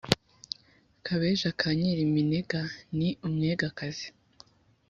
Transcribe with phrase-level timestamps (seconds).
[1.05, 2.61] Kabeja ka Nyiriminega
[2.97, 4.07] ni umwegakazi